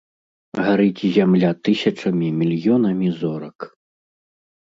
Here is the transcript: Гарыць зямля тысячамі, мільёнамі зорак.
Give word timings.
Гарыць 0.67 1.03
зямля 1.17 1.51
тысячамі, 1.67 2.27
мільёнамі 2.39 3.07
зорак. 3.19 3.57